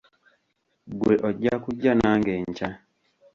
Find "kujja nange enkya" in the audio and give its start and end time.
1.63-2.69